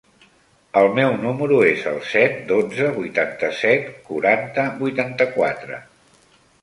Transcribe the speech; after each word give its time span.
El 0.79 0.87
meu 0.99 1.11
número 1.25 1.59
es 1.73 1.83
el 1.91 1.99
set, 2.13 2.33
dotze, 2.53 2.87
vuitanta-set, 2.95 3.87
quaranta, 4.09 4.65
vuitanta-quatre. 4.81 5.79